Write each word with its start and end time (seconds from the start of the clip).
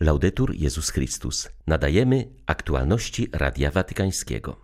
Laudetur 0.00 0.54
Jezus 0.54 0.90
Chrystus. 0.90 1.48
Nadajemy 1.66 2.28
aktualności 2.46 3.28
Radia 3.32 3.70
Watykańskiego. 3.70 4.56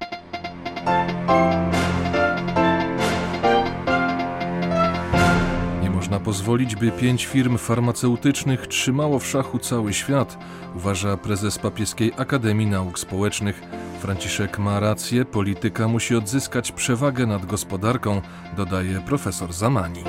Nie 5.82 5.90
można 5.90 6.20
pozwolić, 6.20 6.76
by 6.76 6.90
pięć 6.90 7.26
firm 7.26 7.58
farmaceutycznych 7.58 8.66
trzymało 8.66 9.18
w 9.18 9.26
szachu 9.26 9.58
cały 9.58 9.92
świat, 9.92 10.38
uważa 10.76 11.16
prezes 11.16 11.58
Papieskiej 11.58 12.12
Akademii 12.16 12.66
Nauk 12.66 12.98
Społecznych. 12.98 13.62
Franciszek 14.00 14.58
ma 14.58 14.80
rację, 14.80 15.24
polityka 15.24 15.88
musi 15.88 16.16
odzyskać 16.16 16.72
przewagę 16.72 17.26
nad 17.26 17.46
gospodarką, 17.46 18.22
dodaje 18.56 19.00
profesor 19.00 19.52
Zamani. 19.52 20.04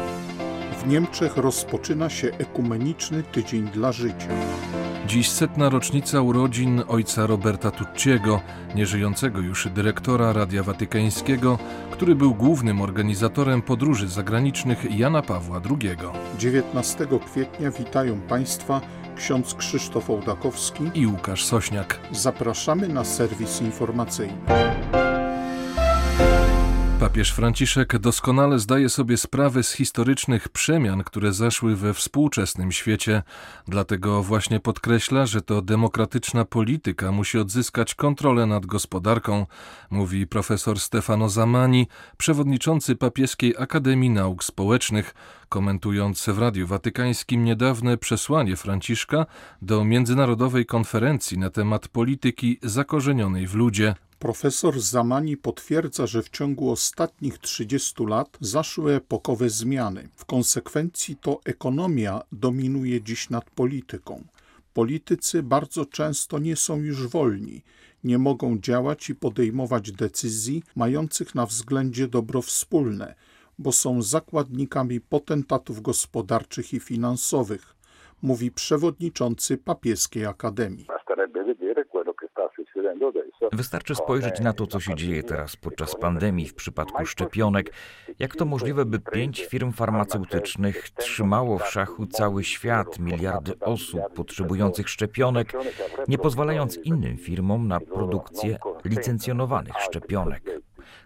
W 0.84 0.88
Niemczech 0.88 1.38
rozpoczyna 1.38 2.10
się 2.10 2.28
ekumeniczny 2.28 3.24
tydzień 3.24 3.68
dla 3.68 3.92
życia. 3.92 4.30
Dziś 5.08 5.30
setna 5.30 5.70
rocznica 5.70 6.22
urodzin 6.22 6.84
ojca 6.88 7.28
Roberta 7.28 7.72
Tucciego, 7.72 8.42
nieżyjącego 8.76 9.40
już 9.40 9.68
dyrektora 9.68 10.34
Radia 10.34 10.64
Watykańskiego, 10.64 11.60
który 11.92 12.16
był 12.16 12.36
głównym 12.36 12.82
organizatorem 12.82 13.62
podróży 13.62 14.08
zagranicznych 14.08 14.98
Jana 14.98 15.22
Pawła 15.22 15.62
II. 15.70 15.98
19 16.40 17.08
kwietnia 17.26 17.72
witają 17.72 18.22
Państwa 18.22 18.82
ksiądz 19.16 19.54
Krzysztof 19.54 20.10
Ołdakowski 20.10 20.84
i 20.94 21.08
Łukasz 21.08 21.46
Sośniak. 21.46 22.00
Zapraszamy 22.12 22.88
na 22.88 23.04
serwis 23.04 23.62
informacyjny. 23.62 24.38
Papież 27.06 27.32
Franciszek 27.32 27.98
doskonale 27.98 28.60
zdaje 28.60 28.90
sobie 28.90 29.18
sprawę 29.18 29.64
z 29.64 29.72
historycznych 29.72 30.50
przemian, 30.50 31.04
które 31.04 31.34
zaszły 31.34 31.76
we 31.76 31.94
współczesnym 31.94 32.72
świecie. 32.72 33.24
Dlatego 33.68 34.24
właśnie 34.24 34.60
podkreśla, 34.60 35.26
że 35.26 35.42
to 35.42 35.62
demokratyczna 35.62 36.46
polityka 36.46 37.12
musi 37.12 37.38
odzyskać 37.38 37.96
kontrolę 37.96 38.46
nad 38.46 38.66
gospodarką, 38.66 39.46
mówi 39.90 40.28
profesor 40.28 40.80
Stefano 40.80 41.30
Zamani, 41.30 41.88
przewodniczący 42.18 42.96
Papieskiej 42.96 43.56
Akademii 43.60 44.10
Nauk 44.10 44.44
Społecznych, 44.44 45.14
komentując 45.50 46.26
w 46.26 46.40
Radiu 46.40 46.68
Watykańskim 46.68 47.44
niedawne 47.44 47.98
przesłanie 47.98 48.56
Franciszka 48.56 49.26
do 49.62 49.84
międzynarodowej 49.84 50.66
konferencji 50.66 51.38
na 51.38 51.50
temat 51.50 51.88
polityki 51.88 52.60
zakorzenionej 52.64 53.48
w 53.48 53.56
ludzie. 53.56 53.96
Profesor 54.20 54.82
Zamani 54.82 55.38
potwierdza, 55.38 56.08
że 56.08 56.24
w 56.24 56.30
ciągu 56.30 56.72
ostatnich 56.72 57.38
30 57.38 58.06
lat 58.06 58.38
zaszły 58.42 58.94
epokowe 58.94 59.50
zmiany. 59.50 60.10
W 60.16 60.26
konsekwencji 60.26 61.16
to 61.16 61.40
ekonomia 61.46 62.22
dominuje 62.32 63.02
dziś 63.02 63.30
nad 63.30 63.50
polityką. 63.50 64.24
Politycy 64.74 65.44
bardzo 65.44 65.86
często 65.86 66.40
nie 66.40 66.56
są 66.56 66.78
już 66.78 67.08
wolni, 67.08 67.64
nie 68.04 68.18
mogą 68.18 68.60
działać 68.60 69.10
i 69.10 69.16
podejmować 69.16 69.92
decyzji 69.92 70.64
mających 70.76 71.36
na 71.36 71.46
względzie 71.46 72.08
dobro 72.08 72.42
wspólne, 72.42 73.16
bo 73.60 73.72
są 73.72 74.02
zakładnikami 74.02 75.02
potentatów 75.02 75.82
gospodarczych 75.82 76.74
i 76.74 76.80
finansowych, 76.80 77.76
mówi 78.22 78.52
przewodniczący 78.52 79.58
Papieskiej 79.58 80.26
Akademii. 80.26 80.88
Wystarczy 83.54 83.96
spojrzeć 83.96 84.40
na 84.40 84.54
to, 84.54 84.68
co 84.68 84.80
się 84.80 84.96
dzieje 84.96 85.24
teraz 85.24 85.56
podczas 85.56 85.96
pandemii 85.96 86.48
w 86.48 86.56
przypadku 86.56 87.06
szczepionek. 87.06 87.74
Jak 88.20 88.36
to 88.36 88.46
możliwe, 88.46 88.86
by 88.86 89.00
pięć 89.00 89.46
firm 89.46 89.72
farmaceutycznych 89.72 90.90
trzymało 90.90 91.58
w 91.58 91.68
szachu 91.68 92.06
cały 92.06 92.44
świat, 92.44 93.00
miliardy 93.00 93.60
osób 93.60 94.02
potrzebujących 94.16 94.90
szczepionek, 94.90 95.54
nie 96.08 96.18
pozwalając 96.18 96.78
innym 96.78 97.18
firmom 97.18 97.68
na 97.68 97.80
produkcję 97.80 98.58
licencjonowanych 98.86 99.76
szczepionek? 99.78 100.44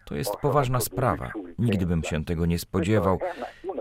To 0.06 0.16
jest 0.16 0.36
poważna 0.42 0.80
sprawa. 0.80 1.32
Nigdy 1.60 1.86
bym 1.86 2.04
się 2.04 2.26
tego 2.26 2.46
nie 2.46 2.60
spodziewał. 2.60 3.20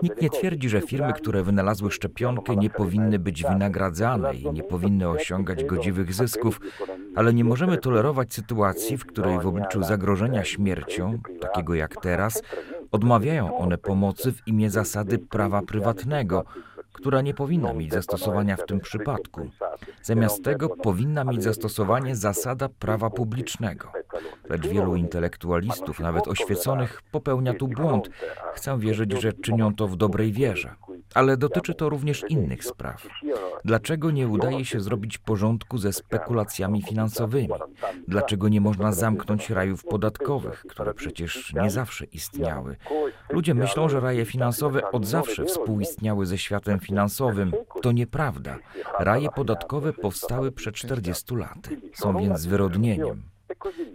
Nikt 0.03 0.21
nie 0.21 0.29
twierdzi, 0.29 0.69
że 0.69 0.81
firmy, 0.81 1.13
które 1.13 1.43
wynalazły 1.43 1.91
szczepionkę, 1.91 2.55
nie 2.55 2.69
powinny 2.69 3.19
być 3.19 3.43
wynagradzane 3.43 4.35
i 4.35 4.51
nie 4.51 4.63
powinny 4.63 5.09
osiągać 5.09 5.63
godziwych 5.63 6.13
zysków, 6.13 6.61
ale 7.15 7.33
nie 7.33 7.43
możemy 7.43 7.77
tolerować 7.77 8.33
sytuacji, 8.33 8.97
w 8.97 9.05
której 9.05 9.39
w 9.39 9.47
obliczu 9.47 9.83
zagrożenia 9.83 10.43
śmiercią, 10.43 11.19
takiego 11.41 11.75
jak 11.75 12.01
teraz, 12.01 12.43
odmawiają 12.91 13.57
one 13.57 13.77
pomocy 13.77 14.31
w 14.31 14.47
imię 14.47 14.69
zasady 14.69 15.17
prawa 15.19 15.61
prywatnego, 15.61 16.45
która 16.99 17.21
nie 17.21 17.33
powinna 17.33 17.73
mieć 17.73 17.91
zastosowania 17.91 18.55
w 18.55 18.65
tym 18.65 18.79
przypadku. 18.79 19.49
Zamiast 20.01 20.43
tego 20.43 20.69
powinna 20.69 21.23
mieć 21.23 21.43
zastosowanie 21.43 22.15
zasada 22.15 22.69
prawa 22.69 23.09
publicznego. 23.09 23.91
Lecz 24.49 24.67
wielu 24.67 24.95
intelektualistów, 24.95 25.99
nawet 25.99 26.27
oświeconych, 26.27 27.01
popełnia 27.11 27.53
tu 27.53 27.67
błąd. 27.67 28.09
Chcę 28.55 28.79
wierzyć, 28.79 29.21
że 29.21 29.33
czynią 29.33 29.75
to 29.75 29.87
w 29.87 29.95
dobrej 29.95 30.31
wierze. 30.31 30.75
Ale 31.13 31.37
dotyczy 31.37 31.73
to 31.73 31.89
również 31.89 32.25
innych 32.29 32.63
spraw. 32.63 33.07
Dlaczego 33.65 34.11
nie 34.11 34.27
udaje 34.27 34.65
się 34.65 34.79
zrobić 34.79 35.17
porządku 35.17 35.77
ze 35.77 35.93
spekulacjami 35.93 36.81
finansowymi? 36.81 37.49
Dlaczego 38.07 38.49
nie 38.49 38.61
można 38.61 38.91
zamknąć 38.91 39.49
rajów 39.49 39.83
podatkowych, 39.83 40.65
które 40.69 40.93
przecież 40.93 41.53
nie 41.53 41.69
zawsze 41.69 42.05
istniały? 42.05 42.77
Ludzie 43.29 43.53
myślą, 43.53 43.89
że 43.89 43.99
raje 43.99 44.25
finansowe 44.25 44.91
od 44.91 45.05
zawsze 45.05 45.45
współistniały 45.45 46.25
ze 46.25 46.37
światem 46.37 46.79
finansowym. 46.79 47.51
To 47.81 47.91
nieprawda. 47.91 48.57
Raje 48.99 49.29
podatkowe 49.29 49.93
powstały 49.93 50.51
przed 50.51 50.75
40 50.75 51.35
laty. 51.35 51.81
Są 51.93 52.17
więc 52.17 52.39
zwyrodnieniem. 52.39 53.23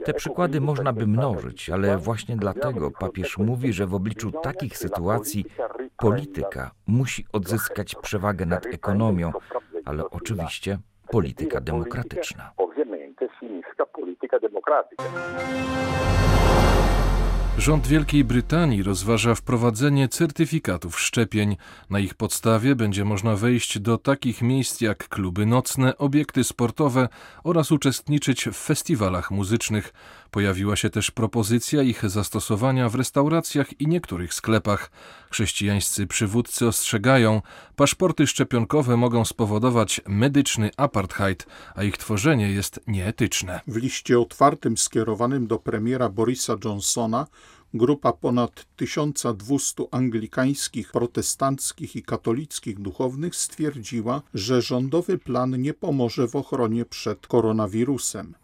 Te 0.05 0.15
przykłady 0.15 0.61
można 0.61 0.93
by 0.93 1.07
mnożyć, 1.07 1.71
ale 1.71 1.99
właśnie 1.99 2.37
dlatego 2.37 2.91
papież 2.91 3.39
mówi, 3.39 3.73
że 3.73 3.87
w 3.87 3.95
obliczu 3.95 4.33
takich 4.43 4.79
sytuacji 4.79 5.45
polityka 5.97 6.71
musi 6.87 7.27
odzyskać 7.33 7.95
przewagę 7.95 8.47
nad 8.47 8.67
ekonomią, 8.67 9.33
ale 9.85 10.11
oczywiście 10.11 10.79
polityka 11.11 11.61
demokratyczna. 11.61 12.51
Rząd 17.59 17.87
Wielkiej 17.87 18.25
Brytanii 18.25 18.83
rozważa 18.83 19.35
wprowadzenie 19.35 20.09
certyfikatów 20.09 21.01
szczepień. 21.01 21.57
Na 21.91 21.99
ich 21.99 22.15
podstawie 22.15 22.77
będzie 22.77 23.05
można 23.05 23.37
wejść 23.37 23.79
do 23.79 23.99
takich 23.99 24.43
miejsc 24.43 24.81
jak 24.81 25.09
kluby 25.09 25.47
nocne, 25.47 25.99
obiekty 25.99 26.45
sportowe 26.45 27.09
oraz 27.45 27.73
uczestniczyć 27.73 28.45
w 28.45 28.57
festiwalach 28.57 29.31
muzycznych. 29.31 29.93
Pojawiła 30.31 30.77
się 30.77 30.91
też 30.91 31.11
propozycja 31.11 31.83
ich 31.83 32.11
zastosowania 32.11 32.89
w 32.89 32.95
restauracjach 32.95 33.81
i 33.81 33.87
niektórych 33.87 34.35
sklepach. 34.35 34.91
Chrześcijańscy 35.31 36.07
przywódcy 36.07 36.67
ostrzegają, 36.67 37.43
paszporty 37.77 38.27
szczepionkowe 38.27 38.97
mogą 38.97 39.25
spowodować 39.25 40.01
medyczny 40.07 40.71
apartheid, 40.77 41.47
a 41.75 41.83
ich 41.83 41.97
tworzenie 41.97 42.51
jest 42.51 42.81
nieetyczne. 42.87 43.61
W 43.67 43.77
liście 43.77 44.21
otwartym 44.21 44.77
skierowanym 44.77 45.47
do 45.47 45.59
premiera 45.59 46.09
Borisa 46.09 46.57
Johnsona 46.65 47.27
grupa 47.75 48.13
ponad 48.13 48.67
1200 48.77 49.85
anglikańskich, 49.91 50.93
protestanckich 50.93 51.97
i 51.97 52.03
katolickich 52.03 52.79
duchownych 52.79 53.37
stwierdziła, 53.37 54.23
że 54.35 54.63
rządowy 54.63 55.19
plan 55.19 55.63
nie 55.63 55.75
pomoże 55.75 56.29
w 56.29 56.37
ochronie 56.37 56.85
przed 56.85 57.27
koronawirusem. 57.27 58.35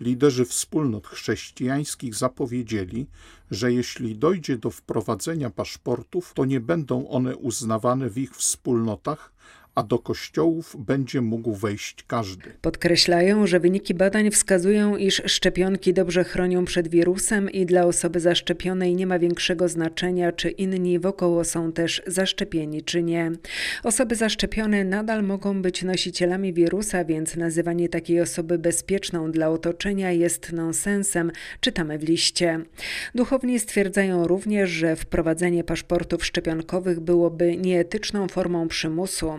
Liderzy 0.00 0.44
wspólnot 0.44 1.06
chrześcijańskich 1.06 2.14
zapowiedzieli, 2.14 3.06
że 3.50 3.72
jeśli 3.72 4.16
dojdzie 4.16 4.58
do 4.58 4.70
wprowadzenia 4.70 5.50
paszportów, 5.50 6.32
to 6.34 6.44
nie 6.44 6.60
będą 6.60 7.08
one 7.08 7.36
uznawane 7.36 8.10
w 8.10 8.18
ich 8.18 8.36
wspólnotach, 8.36 9.32
a 9.80 9.82
do 9.82 9.98
kościołów 9.98 10.76
będzie 10.78 11.20
mógł 11.20 11.54
wejść 11.54 12.04
każdy. 12.06 12.52
Podkreślają, 12.60 13.46
że 13.46 13.60
wyniki 13.60 13.94
badań 13.94 14.30
wskazują, 14.30 14.96
iż 14.96 15.22
szczepionki 15.26 15.94
dobrze 15.94 16.24
chronią 16.24 16.64
przed 16.64 16.88
wirusem 16.88 17.50
i 17.50 17.66
dla 17.66 17.84
osoby 17.84 18.20
zaszczepionej 18.20 18.94
nie 18.96 19.06
ma 19.06 19.18
większego 19.18 19.68
znaczenia, 19.68 20.32
czy 20.32 20.50
inni 20.50 20.98
wokoło 20.98 21.44
są 21.44 21.72
też 21.72 22.02
zaszczepieni, 22.06 22.82
czy 22.82 23.02
nie. 23.02 23.32
Osoby 23.84 24.16
zaszczepione 24.16 24.84
nadal 24.84 25.22
mogą 25.22 25.62
być 25.62 25.82
nosicielami 25.82 26.52
wirusa, 26.52 27.04
więc 27.04 27.36
nazywanie 27.36 27.88
takiej 27.88 28.20
osoby 28.20 28.58
bezpieczną 28.58 29.32
dla 29.32 29.48
otoczenia 29.48 30.12
jest 30.12 30.52
nonsensem, 30.52 31.32
czytamy 31.60 31.98
w 31.98 32.02
liście. 32.02 32.60
Duchowni 33.14 33.58
stwierdzają 33.58 34.26
również, 34.26 34.70
że 34.70 34.96
wprowadzenie 34.96 35.64
paszportów 35.64 36.24
szczepionkowych 36.24 37.00
byłoby 37.00 37.56
nieetyczną 37.56 38.28
formą 38.28 38.68
przymusu. 38.68 39.30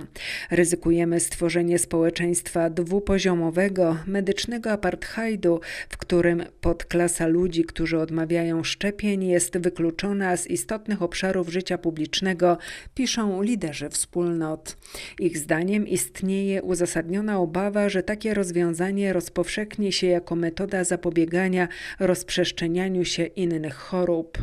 Ryzykujemy 0.52 1.20
stworzenie 1.20 1.80
społeczeństwa 1.80 2.70
dwupoziomowego, 2.70 3.98
medycznego 4.08 4.72
apartheidu, 4.72 5.60
w 5.90 5.98
którym 5.98 6.44
podklasa 6.62 7.28
ludzi, 7.28 7.64
którzy 7.64 8.00
odmawiają 8.00 8.64
szczepień, 8.64 9.24
jest 9.24 9.58
wykluczona 9.58 10.38
z 10.38 10.48
istotnych 10.48 11.02
obszarów 11.02 11.50
życia 11.50 11.78
publicznego, 11.78 12.58
piszą 12.96 13.42
liderzy 13.42 13.90
wspólnot. 13.90 14.78
Ich 15.20 15.38
zdaniem 15.38 15.88
istnieje 15.88 16.62
uzasadniona 16.62 17.40
obawa, 17.40 17.90
że 17.90 18.04
takie 18.04 18.34
rozwiązanie 18.34 19.14
rozpowszechni 19.14 19.92
się 19.92 20.08
jako 20.08 20.36
metoda 20.36 20.84
zapobiegania 20.84 21.68
rozprzestrzenianiu 22.00 23.06
się 23.06 23.26
innych 23.26 23.76
chorób. 23.76 24.38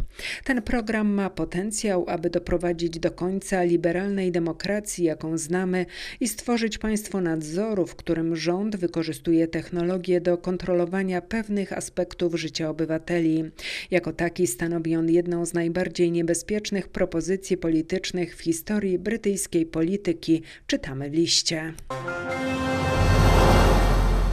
Ten 0.45 0.63
program 0.63 1.09
ma 1.09 1.31
potencjał, 1.31 2.05
aby 2.09 2.31
doprowadzić 2.31 2.99
do 2.99 3.11
końca 3.11 3.63
liberalnej 3.63 4.33
demokracji, 4.33 5.05
jaką 5.05 5.39
znamy, 5.39 5.78
i 6.21 6.29
stworzyć 6.29 6.79
państwo 6.79 7.21
nadzoru, 7.21 7.87
w 7.87 7.97
którym 7.97 8.37
rząd 8.37 8.77
wykorzystuje 8.77 9.49
technologię 9.49 10.21
do 10.21 10.39
kontrolowania 10.39 11.23
pewnych 11.23 11.73
aspektów 11.73 12.35
życia 12.35 12.71
obywateli. 12.71 13.45
Jako 13.91 14.13
taki 14.13 14.47
stanowi 14.47 14.97
on 14.97 15.11
jedną 15.11 15.47
z 15.47 15.55
najbardziej 15.55 16.13
niebezpiecznych 16.13 16.89
propozycji 16.89 17.57
politycznych 17.57 18.37
w 18.37 18.41
historii 18.41 18.99
brytyjskiej 18.99 19.67
polityki, 19.67 20.43
czytamy 20.67 21.11
w 21.11 21.15
liście. 21.15 21.75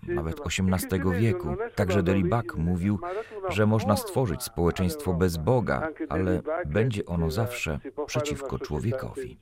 a 0.08 0.12
nawet 0.12 0.40
XVIII 0.46 1.20
wieku. 1.20 1.56
Także 1.74 2.02
Deribak 2.02 2.56
mówił, 2.56 2.98
że 3.48 3.66
można 3.66 3.96
stworzyć 3.96 4.42
społeczeństwo 4.42 5.14
bez 5.14 5.36
Boga, 5.36 5.88
ale 6.08 6.42
będzie 6.66 7.06
ono 7.06 7.30
zawsze 7.30 7.78
przeciwko 8.06 8.58
człowiekowi. 8.58 9.36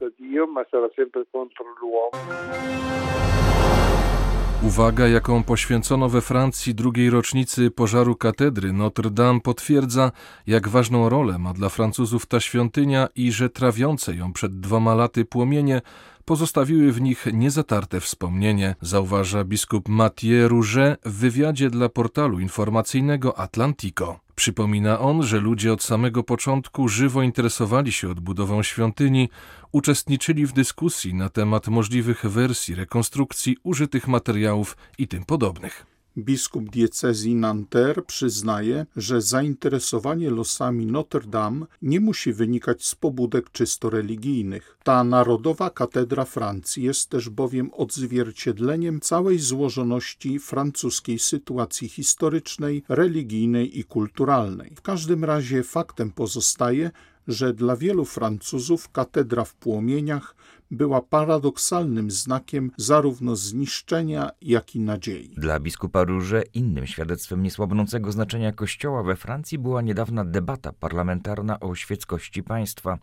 Uwaga, 4.66 5.08
jaką 5.08 5.42
poświęcono 5.42 6.08
we 6.08 6.20
Francji 6.20 6.74
drugiej 6.74 7.10
rocznicy 7.10 7.70
pożaru 7.70 8.16
katedry 8.16 8.72
Notre 8.72 9.10
Dame 9.10 9.40
potwierdza, 9.40 10.12
jak 10.46 10.68
ważną 10.68 11.08
rolę 11.08 11.38
ma 11.38 11.52
dla 11.54 11.68
Francuzów 11.68 12.26
ta 12.26 12.40
świątynia 12.40 13.08
i 13.14 13.32
że 13.32 13.50
trawiące 13.50 14.14
ją 14.14 14.32
przed 14.32 14.60
dwoma 14.60 14.94
laty 14.94 15.24
płomienie 15.24 15.82
pozostawiły 16.24 16.92
w 16.92 17.00
nich 17.00 17.26
niezatarte 17.32 18.00
wspomnienie, 18.00 18.74
zauważa 18.80 19.44
biskup 19.44 19.88
Mathieu 19.88 20.48
Rouget 20.48 21.00
w 21.04 21.12
wywiadzie 21.12 21.70
dla 21.70 21.88
portalu 21.88 22.40
informacyjnego 22.40 23.38
Atlantico. 23.38 24.20
Przypomina 24.34 24.98
on, 24.98 25.22
że 25.22 25.40
ludzie 25.40 25.72
od 25.72 25.82
samego 25.82 26.22
początku 26.22 26.88
żywo 26.88 27.22
interesowali 27.22 27.92
się 27.92 28.10
odbudową 28.10 28.62
świątyni, 28.62 29.28
uczestniczyli 29.72 30.46
w 30.46 30.52
dyskusji 30.52 31.14
na 31.14 31.28
temat 31.28 31.68
możliwych 31.68 32.26
wersji 32.26 32.74
rekonstrukcji 32.74 33.56
użytych 33.62 34.08
materiałów 34.08 34.76
i 34.98 35.08
tym 35.08 35.24
podobnych. 35.24 35.91
Biskup 36.18 36.70
diecezji 36.70 37.34
Nanterre 37.34 38.02
przyznaje, 38.02 38.86
że 38.96 39.22
zainteresowanie 39.22 40.30
losami 40.30 40.86
Notre 40.86 41.26
Dame 41.26 41.66
nie 41.82 42.00
musi 42.00 42.32
wynikać 42.32 42.86
z 42.86 42.94
pobudek 42.94 43.50
czysto 43.50 43.90
religijnych. 43.90 44.78
Ta 44.84 45.04
narodowa 45.04 45.70
katedra 45.70 46.24
Francji 46.24 46.82
jest 46.82 47.08
też 47.08 47.28
bowiem 47.28 47.70
odzwierciedleniem 47.74 49.00
całej 49.00 49.38
złożoności 49.38 50.38
francuskiej 50.38 51.18
sytuacji 51.18 51.88
historycznej, 51.88 52.84
religijnej 52.88 53.78
i 53.78 53.84
kulturalnej. 53.84 54.72
W 54.76 54.82
każdym 54.82 55.24
razie 55.24 55.62
faktem 55.62 56.10
pozostaje, 56.10 56.90
że 57.28 57.54
dla 57.54 57.76
wielu 57.76 58.04
Francuzów 58.04 58.88
katedra 58.88 59.44
w 59.44 59.54
płomieniach 59.54 60.34
była 60.72 61.02
paradoksalnym 61.02 62.10
znakiem 62.10 62.70
zarówno 62.76 63.36
zniszczenia, 63.36 64.30
jak 64.42 64.74
i 64.74 64.80
nadziei. 64.80 65.34
Dla 65.36 65.60
biskupa 65.60 66.04
Róże 66.04 66.42
innym 66.54 66.86
świadectwem 66.86 67.42
niesłabnącego 67.42 68.12
znaczenia 68.12 68.52
Kościoła 68.52 69.02
we 69.02 69.16
Francji 69.16 69.58
była 69.58 69.82
niedawna 69.82 70.24
debata 70.24 70.72
parlamentarna 70.72 71.60
o 71.60 71.74
świeckości 71.74 72.42
państwa. 72.42 72.98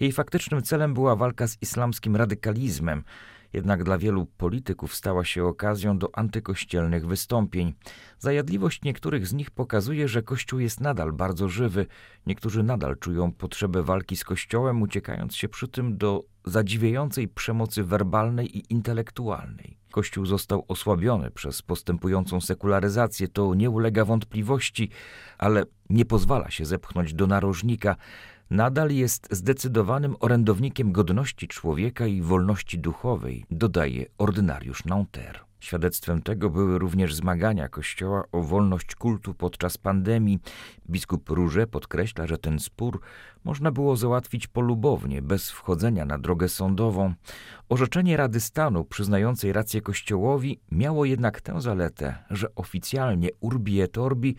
Jej 0.00 0.12
faktycznym 0.12 0.62
celem 0.62 0.94
była 0.94 1.16
walka 1.16 1.46
z 1.46 1.62
islamskim 1.62 2.16
radykalizmem, 2.16 3.04
jednak 3.52 3.84
dla 3.84 3.98
wielu 3.98 4.26
polityków 4.26 4.94
stała 4.94 5.24
się 5.24 5.44
okazją 5.44 5.98
do 5.98 6.18
antykościelnych 6.18 7.06
wystąpień. 7.06 7.74
Zajadliwość 8.18 8.82
niektórych 8.82 9.26
z 9.26 9.32
nich 9.32 9.50
pokazuje, 9.50 10.08
że 10.08 10.22
Kościół 10.22 10.60
jest 10.60 10.80
nadal 10.80 11.12
bardzo 11.12 11.48
żywy. 11.48 11.86
Niektórzy 12.26 12.62
nadal 12.62 12.96
czują 12.98 13.32
potrzebę 13.32 13.82
walki 13.82 14.16
z 14.16 14.24
Kościołem, 14.24 14.82
uciekając 14.82 15.36
się 15.36 15.48
przy 15.48 15.68
tym 15.68 15.98
do 15.98 16.31
zadziwiającej 16.44 17.28
przemocy 17.28 17.84
werbalnej 17.84 18.58
i 18.58 18.72
intelektualnej. 18.72 19.78
Kościół 19.90 20.26
został 20.26 20.64
osłabiony 20.68 21.30
przez 21.30 21.62
postępującą 21.62 22.40
sekularyzację, 22.40 23.28
to 23.28 23.54
nie 23.54 23.70
ulega 23.70 24.04
wątpliwości, 24.04 24.90
ale 25.38 25.64
nie 25.90 26.04
pozwala 26.04 26.50
się 26.50 26.64
zepchnąć 26.64 27.14
do 27.14 27.26
narożnika, 27.26 27.96
nadal 28.50 28.90
jest 28.90 29.28
zdecydowanym 29.30 30.16
orędownikiem 30.20 30.92
godności 30.92 31.48
człowieka 31.48 32.06
i 32.06 32.22
wolności 32.22 32.78
duchowej, 32.78 33.44
dodaje 33.50 34.06
ordynariusz 34.18 34.84
Nanterre. 34.84 35.51
Świadectwem 35.62 36.22
tego 36.22 36.50
były 36.50 36.78
również 36.78 37.14
zmagania 37.14 37.68
Kościoła 37.68 38.24
o 38.32 38.42
wolność 38.42 38.94
kultu 38.94 39.34
podczas 39.34 39.78
pandemii. 39.78 40.38
Biskup 40.90 41.30
Róże 41.30 41.66
podkreśla, 41.66 42.26
że 42.26 42.38
ten 42.38 42.58
spór 42.58 43.00
można 43.44 43.70
było 43.70 43.96
załatwić 43.96 44.46
polubownie, 44.46 45.22
bez 45.22 45.50
wchodzenia 45.50 46.04
na 46.04 46.18
drogę 46.18 46.48
sądową. 46.48 47.14
Orzeczenie 47.68 48.16
Rady 48.16 48.40
Stanu 48.40 48.84
przyznającej 48.84 49.52
rację 49.52 49.80
Kościołowi 49.80 50.60
miało 50.70 51.04
jednak 51.04 51.40
tę 51.40 51.60
zaletę, 51.60 52.14
że 52.30 52.54
oficjalnie 52.54 53.28
urbi 53.40 53.80
et 53.80 53.98
orbi 53.98 54.36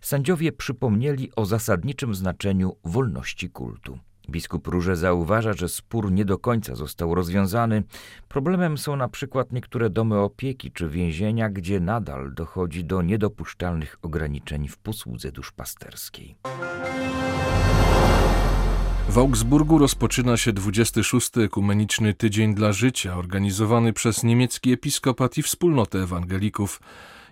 sędziowie 0.00 0.52
przypomnieli 0.52 1.30
o 1.36 1.46
zasadniczym 1.46 2.14
znaczeniu 2.14 2.76
wolności 2.84 3.50
kultu. 3.50 3.98
Biskup 4.30 4.68
Róże 4.68 4.96
zauważa, 4.96 5.52
że 5.52 5.68
spór 5.68 6.12
nie 6.12 6.24
do 6.24 6.38
końca 6.38 6.74
został 6.74 7.14
rozwiązany. 7.14 7.82
Problemem 8.28 8.78
są 8.78 8.96
na 8.96 9.08
przykład 9.08 9.52
niektóre 9.52 9.90
domy 9.90 10.18
opieki 10.18 10.72
czy 10.72 10.88
więzienia, 10.88 11.50
gdzie 11.50 11.80
nadal 11.80 12.34
dochodzi 12.34 12.84
do 12.84 13.02
niedopuszczalnych 13.02 13.96
ograniczeń 14.02 14.68
w 14.68 14.78
posłudze 14.78 15.32
duszpasterskiej. 15.32 16.36
W 19.08 19.18
Augsburgu 19.18 19.78
rozpoczyna 19.78 20.36
się 20.36 20.52
26. 20.52 21.38
Ekumeniczny 21.38 22.14
Tydzień 22.14 22.54
dla 22.54 22.72
Życia, 22.72 23.16
organizowany 23.16 23.92
przez 23.92 24.22
niemiecki 24.22 24.72
episkopat 24.72 25.38
i 25.38 25.42
wspólnotę 25.42 25.98
ewangelików. 25.98 26.80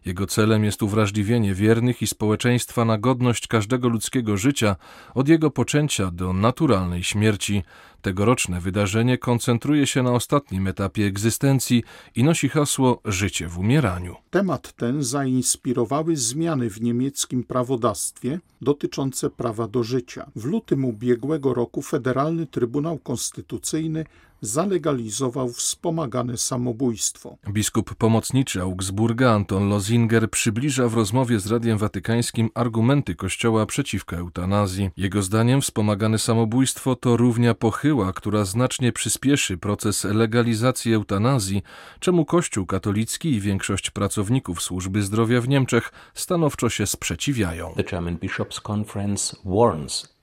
Jego 0.05 0.27
celem 0.27 0.65
jest 0.65 0.83
uwrażliwienie 0.83 1.55
wiernych 1.55 2.03
i 2.03 2.07
społeczeństwa 2.07 2.85
na 2.85 2.99
godność 2.99 3.47
każdego 3.47 3.89
ludzkiego 3.89 4.37
życia 4.37 4.77
od 5.15 5.29
jego 5.29 5.51
poczęcia 5.51 6.11
do 6.11 6.33
naturalnej 6.33 7.05
śmierci. 7.05 7.63
Tegoroczne 8.03 8.61
wydarzenie 8.61 9.19
koncentruje 9.19 9.87
się 9.87 10.03
na 10.03 10.13
ostatnim 10.13 10.67
etapie 10.67 11.07
egzystencji 11.07 11.83
i 12.15 12.25
nosi 12.25 12.49
hasło 12.49 13.01
Życie 13.05 13.49
w 13.49 13.59
umieraniu. 13.59 14.17
Temat 14.31 14.73
ten 14.73 15.03
zainspirowały 15.03 16.17
zmiany 16.17 16.71
w 16.71 16.81
niemieckim 16.81 17.45
prawodawstwie 17.45 18.41
dotyczące 18.61 19.31
prawa 19.31 19.69
do 19.69 19.83
życia. 19.83 20.31
W 20.37 20.45
lutym 20.45 20.85
ubiegłego 20.85 21.55
roku 21.55 21.83
Federalny 21.83 22.47
Trybunał 22.47 22.99
Konstytucyjny 22.99 24.05
zalegalizował 24.45 25.49
wspomagane 25.49 26.37
samobójstwo. 26.37 27.37
Biskup 27.49 27.95
pomocniczy 27.95 28.63
Augsburga 28.63 29.31
Anton 29.31 29.69
Lozinger 29.69 30.31
przybliża 30.31 30.89
w 30.89 30.95
rozmowie 30.95 31.41
z 31.41 31.47
Radiem 31.47 31.79
Watykańskim 31.79 32.51
argumenty 32.55 33.15
Kościoła 33.15 33.67
przeciwko 33.67 34.17
eutanazji. 34.17 34.91
Jego 34.97 35.23
zdaniem 35.23 35.61
wspomagane 35.61 36.19
samobójstwo 36.19 36.97
to 36.97 37.17
równia 37.17 37.55
pochyła, 37.55 38.13
która 38.13 38.45
znacznie 38.45 38.93
przyspieszy 38.93 39.59
proces 39.59 40.05
legalizacji 40.05 40.95
eutanazji, 40.95 41.63
czemu 42.01 42.25
Kościół 42.25 42.67
katolicki 42.67 43.29
i 43.29 43.41
większość 43.41 43.91
pracowników 43.91 44.63
służby 44.63 45.03
zdrowia 45.03 45.41
w 45.41 45.49
Niemczech 45.49 45.93
stanowczo 46.15 46.69
się 46.69 46.87
sprzeciwiają. 46.87 47.73
The 47.77 47.85
German 47.85 48.17
Bishops' 48.19 48.61
Conference 48.73 49.37
warns 49.45 50.14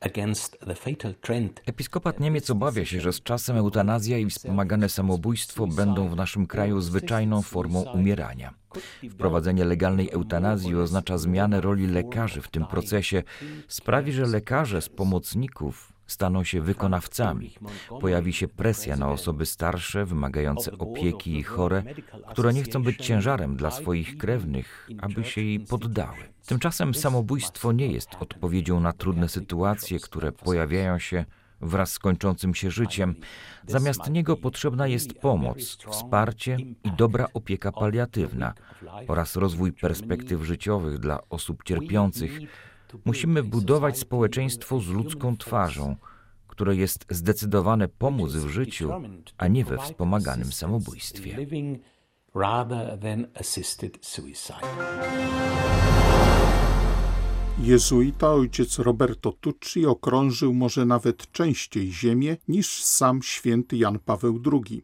Episkopat 1.66 2.20
Niemiec 2.20 2.50
obawia 2.50 2.86
się, 2.86 3.02
że 3.02 3.14
z 3.14 3.22
czasem 3.24 3.58
eutanazja 3.58 4.18
i 4.18 4.26
wspomagane 4.26 4.90
samobójstwo 4.90 5.68
będą 5.68 6.10
w 6.10 6.16
naszym 6.16 6.48
kraju 6.48 6.82
zwyczajną 6.82 7.42
formą 7.42 7.82
umierania. 7.82 8.54
Wprowadzenie 9.12 9.66
legalnej 9.66 10.10
eutanazji 10.12 10.76
oznacza 10.76 11.18
zmianę 11.18 11.62
roli 11.62 11.88
lekarzy 11.88 12.42
w 12.42 12.48
tym 12.48 12.66
procesie, 12.66 13.24
sprawi, 13.68 14.12
że 14.12 14.26
lekarze 14.26 14.82
z 14.82 14.90
pomocników 14.90 15.94
staną 16.12 16.44
się 16.44 16.62
wykonawcami. 16.62 17.52
Pojawi 18.02 18.34
się 18.34 18.48
presja 18.48 18.96
na 18.96 19.12
osoby 19.12 19.46
starsze, 19.46 20.06
wymagające 20.06 20.72
opieki 20.72 21.38
i 21.38 21.44
chore, 21.44 21.84
które 22.30 22.54
nie 22.54 22.64
chcą 22.64 22.84
być 22.84 22.98
ciężarem 23.06 23.56
dla 23.56 23.72
swoich 23.72 24.18
krewnych, 24.18 24.90
aby 25.02 25.24
się 25.24 25.42
jej 25.42 25.60
poddały. 25.60 26.18
Tymczasem 26.46 26.94
samobójstwo 26.94 27.72
nie 27.72 27.88
jest 27.88 28.10
odpowiedzią 28.20 28.80
na 28.80 28.94
trudne 28.94 29.30
sytuacje, 29.30 30.00
które 30.00 30.32
pojawiają 30.32 31.00
się 31.00 31.26
wraz 31.62 31.92
z 31.92 32.00
kończącym 32.00 32.56
się 32.56 32.72
życiem. 32.72 33.16
Zamiast 33.68 34.10
niego 34.10 34.38
potrzebna 34.38 34.88
jest 34.88 35.14
pomoc, 35.14 35.78
wsparcie 35.90 36.58
i 36.84 36.92
dobra 36.98 37.28
opieka 37.34 37.72
paliatywna 37.72 38.54
oraz 39.08 39.36
rozwój 39.36 39.74
perspektyw 39.74 40.44
życiowych 40.44 41.00
dla 41.00 41.20
osób 41.30 41.64
cierpiących. 41.64 42.40
Musimy 43.06 43.44
budować 43.44 43.98
społeczeństwo 43.98 44.80
z 44.80 44.88
ludzką 44.88 45.38
twarzą, 45.38 45.96
które 46.48 46.76
jest 46.76 47.06
zdecydowane 47.10 47.88
pomóc 47.88 48.32
w 48.32 48.50
życiu, 48.50 48.90
a 49.38 49.48
nie 49.48 49.66
we 49.66 49.78
wspomaganym 49.78 50.52
samobójstwie. 50.52 51.48
Jezuita 57.60 58.32
ojciec 58.32 58.80
Roberto 58.80 59.32
Tucci 59.32 59.86
okrążył 59.86 60.54
może 60.54 60.86
nawet 60.86 61.32
częściej 61.32 61.92
ziemię 61.92 62.38
niż 62.48 62.84
sam 62.84 63.24
święty 63.24 63.78
Jan 63.78 64.00
Paweł 64.00 64.40
II. 64.52 64.84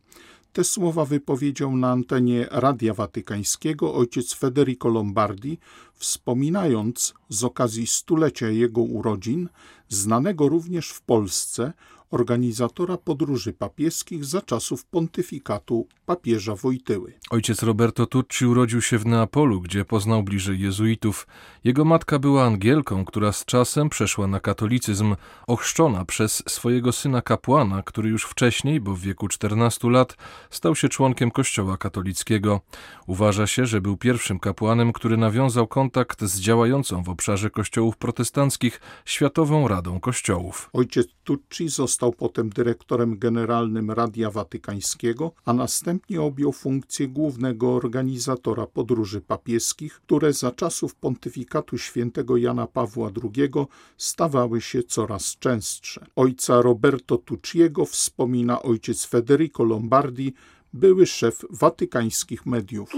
Te 0.58 0.64
słowa 0.64 1.06
wypowiedział 1.06 1.78
na 1.78 1.92
antenie 1.92 2.48
Radia 2.52 2.94
Watykańskiego 2.94 3.94
ojciec 3.94 4.34
Federico 4.34 4.90
Lombardi, 4.90 5.58
wspominając 5.94 7.14
z 7.30 7.44
okazji 7.44 7.88
stulecia 7.88 8.50
jego 8.50 8.82
urodzin, 8.82 9.50
znanego 9.90 10.50
również 10.50 10.90
w 10.90 11.02
Polsce, 11.02 11.74
organizatora 12.12 12.98
podróży 12.98 13.54
papieskich 13.54 14.26
za 14.26 14.42
czasów 14.42 14.86
pontyfikatu 14.86 15.88
papieża 16.06 16.56
Wojtyły. 16.56 17.14
Ojciec 17.30 17.64
Roberto 17.64 18.06
Tucci 18.06 18.46
urodził 18.46 18.82
się 18.82 18.98
w 18.98 19.06
Neapolu, 19.06 19.62
gdzie 19.62 19.86
poznał 19.86 20.24
bliżej 20.24 20.60
jezuitów. 20.60 21.28
Jego 21.64 21.86
matka 21.86 22.20
była 22.20 22.44
Angielką, 22.44 23.06
która 23.06 23.32
z 23.32 23.46
czasem 23.46 23.90
przeszła 23.90 24.28
na 24.28 24.40
katolicyzm, 24.40 25.16
ochrzczona 25.48 26.06
przez 26.06 26.44
swojego 26.48 26.92
syna 26.92 27.22
kapłana, 27.22 27.84
który 27.84 28.10
już 28.10 28.24
wcześniej, 28.24 28.80
bo 28.80 28.94
w 28.94 29.00
wieku 29.00 29.28
14 29.28 29.90
lat, 29.90 30.16
stał 30.50 30.76
się 30.76 30.90
członkiem 30.90 31.32
kościoła 31.32 31.78
katolickiego. 31.78 32.62
Uważa 33.08 33.48
się, 33.48 33.66
że 33.66 33.82
był 33.82 33.98
pierwszym 33.98 34.40
kapłanem, 34.40 34.94
który 34.94 35.18
nawiązał 35.18 35.68
kontakt 35.68 36.24
z 36.24 36.40
działającą 36.40 37.04
w 37.04 37.10
obszarze 37.10 37.50
kościołów 37.50 37.98
protestanckich 37.98 38.82
Światową 39.06 39.68
Radą 39.68 40.00
Kościołów. 40.00 40.70
Ojciec 40.74 41.08
Tucci 41.24 41.70
został 41.70 41.97
potem 42.12 42.50
dyrektorem 42.50 43.20
generalnym 43.20 43.92
Radia 43.92 44.32
Watykańskiego, 44.32 45.32
a 45.46 45.54
następnie 45.54 46.22
objął 46.22 46.52
funkcję 46.52 47.08
głównego 47.08 47.76
organizatora 47.76 48.68
podróży 48.68 49.22
papieskich, 49.22 49.94
które 49.94 50.34
za 50.34 50.52
czasów 50.52 50.96
pontyfikatu 50.96 51.78
świętego 51.78 52.38
Jana 52.38 52.68
Pawła 52.68 53.12
II 53.24 53.52
stawały 53.98 54.62
się 54.62 54.84
coraz 54.84 55.38
częstsze. 55.40 56.06
Ojca 56.16 56.62
Roberto 56.62 57.18
Tucciego 57.18 57.86
wspomina 57.86 58.62
ojciec 58.62 59.06
Federico 59.06 59.64
Lombardi, 59.64 60.34
były 60.74 61.06
szef 61.06 61.46
watykańskich 61.50 62.46
mediów. 62.46 62.90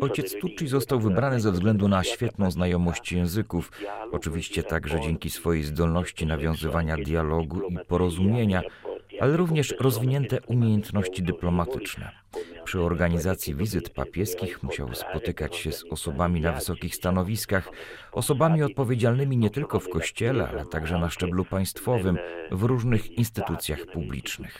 Ojciec 0.00 0.38
Tucci 0.40 0.66
został 0.66 1.00
wybrany 1.00 1.40
ze 1.40 1.52
względu 1.52 1.88
na 1.88 2.04
świetną 2.04 2.50
znajomość 2.50 3.12
języków, 3.12 3.70
oczywiście 4.12 4.62
także 4.62 5.00
dzięki 5.00 5.30
swojej 5.30 5.62
zdolności 5.62 6.26
nawiązywania 6.26 6.96
dialogu 6.96 7.62
i 7.68 7.78
porozumienia, 7.88 8.62
ale 9.22 9.36
również 9.36 9.74
rozwinięte 9.80 10.38
umiejętności 10.46 11.22
dyplomatyczne. 11.22 12.10
Przy 12.64 12.80
organizacji 12.80 13.54
wizyt 13.54 13.90
papieskich 13.90 14.62
musiał 14.62 14.94
spotykać 14.94 15.56
się 15.56 15.72
z 15.72 15.84
osobami 15.90 16.40
na 16.40 16.52
wysokich 16.52 16.94
stanowiskach, 16.94 17.68
osobami 18.12 18.62
odpowiedzialnymi 18.62 19.36
nie 19.36 19.50
tylko 19.50 19.80
w 19.80 19.88
kościele, 19.88 20.48
ale 20.48 20.66
także 20.66 20.98
na 20.98 21.10
szczeblu 21.10 21.44
państwowym, 21.44 22.18
w 22.50 22.62
różnych 22.62 23.18
instytucjach 23.18 23.86
publicznych. 23.86 24.58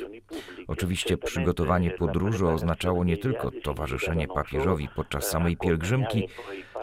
Oczywiście 0.68 1.18
przygotowanie 1.18 1.90
podróży 1.90 2.48
oznaczało 2.48 3.04
nie 3.04 3.16
tylko 3.16 3.50
towarzyszenie 3.50 4.28
papieżowi 4.28 4.88
podczas 4.96 5.30
samej 5.30 5.56
pielgrzymki, 5.56 6.28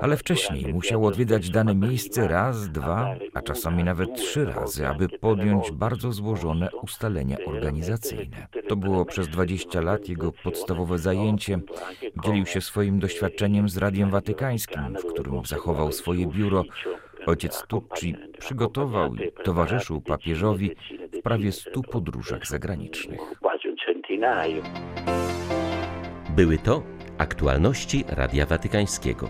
ale 0.02 0.18
wcześniej 0.18 0.74
musiał 0.74 1.06
odwiedzać 1.06 1.50
dane 1.50 1.76
miejsce 1.76 2.28
raz, 2.28 2.70
dwa, 2.70 3.16
a 3.34 3.42
czasami 3.42 3.84
nawet 3.84 4.16
trzy 4.16 4.46
razy, 4.46 4.88
aby 4.88 5.10
podjąć 5.10 5.72
bardzo 5.72 6.12
złożone 6.12 6.70
ustalenia 6.82 7.38
organizacyjne. 7.46 8.48
To 8.68 8.76
było 8.76 9.06
przez 9.06 9.28
20 9.28 9.82
lat 9.82 10.10
jego 10.10 10.32
podstawowe 10.32 10.98
zajęcie. 10.98 11.60
Dzielił 12.26 12.46
się 12.46 12.62
swoim 12.62 13.00
doświadczeniem 13.00 13.70
z 13.70 13.78
Radiem 13.78 14.10
Watykańskim, 14.10 14.96
w 15.00 15.06
którym 15.06 15.46
zachował 15.46 15.92
swoje 15.92 16.28
biuro. 16.28 16.64
Ojciec 17.26 17.64
Tucci 17.68 18.16
przygotował 18.40 19.16
i 19.16 19.32
towarzyszył 19.44 20.02
papieżowi 20.02 20.72
w 21.14 21.22
prawie 21.22 21.52
stu 21.52 21.82
podróżach 21.82 22.48
zagranicznych. 22.48 23.20
Były 26.36 26.58
to 26.58 26.84
aktualności 27.18 28.06
Radia 28.08 28.46
Watykańskiego. 28.46 29.30